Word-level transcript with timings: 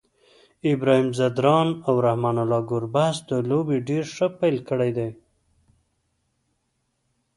ابراهیم 0.73 1.09
ځدراڼ 1.17 1.67
او 1.87 1.93
رحمان 2.07 2.37
الله 2.43 2.61
ګربز 2.71 3.15
د 3.29 3.31
لوبي 3.49 3.77
ډير 3.87 4.03
ښه 4.15 4.27
پیل 4.39 4.57
کړی 4.69 4.91
دی 4.97 5.09